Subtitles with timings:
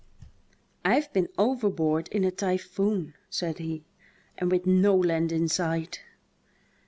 [0.83, 3.85] "I've been overboard in a typhoon," said he,
[4.35, 6.01] "and with no land in sight."